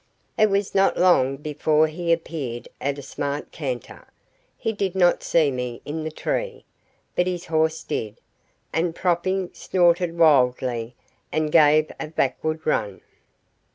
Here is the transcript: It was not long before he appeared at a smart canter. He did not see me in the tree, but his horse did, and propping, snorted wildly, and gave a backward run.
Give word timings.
It 0.35 0.49
was 0.49 0.73
not 0.73 0.97
long 0.97 1.37
before 1.37 1.85
he 1.85 2.11
appeared 2.11 2.67
at 2.81 2.97
a 2.97 3.03
smart 3.03 3.51
canter. 3.51 4.07
He 4.57 4.73
did 4.73 4.95
not 4.95 5.21
see 5.21 5.51
me 5.51 5.79
in 5.85 6.03
the 6.03 6.09
tree, 6.09 6.65
but 7.15 7.27
his 7.27 7.45
horse 7.45 7.83
did, 7.83 8.19
and 8.73 8.95
propping, 8.95 9.51
snorted 9.53 10.17
wildly, 10.17 10.95
and 11.31 11.51
gave 11.51 11.91
a 11.99 12.07
backward 12.07 12.65
run. 12.65 13.01